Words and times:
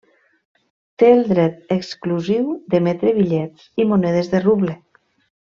Té 1.01 1.09
el 1.17 1.21
dret 1.31 1.59
exclusiu 1.75 2.49
d'emetre 2.75 3.15
bitllets 3.19 3.69
i 3.85 3.87
monedes 3.93 4.33
de 4.35 4.43
ruble. 4.49 4.81